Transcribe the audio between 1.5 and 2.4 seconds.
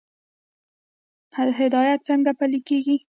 هدایت څنګه